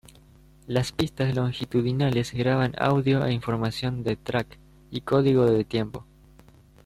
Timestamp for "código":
5.01-5.45